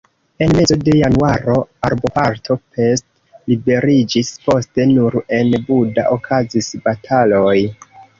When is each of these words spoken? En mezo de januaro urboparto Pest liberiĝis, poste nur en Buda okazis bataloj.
En 0.43 0.51
mezo 0.57 0.75
de 0.85 0.93
januaro 0.99 1.57
urboparto 1.89 2.57
Pest 2.77 3.05
liberiĝis, 3.51 4.31
poste 4.47 4.87
nur 4.95 5.19
en 5.41 5.53
Buda 5.69 6.07
okazis 6.17 6.71
bataloj. 6.87 7.53